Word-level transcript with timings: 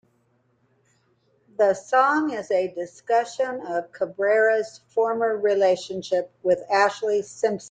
The 1.59 1.75
song 1.75 2.31
is 2.33 2.49
a 2.49 2.73
discussion 2.73 3.61
of 3.67 3.91
Cabrera's 3.91 4.81
former 4.87 5.37
relationship 5.37 6.33
with 6.41 6.59
Ashlee 6.71 7.21
Simpson. 7.23 7.59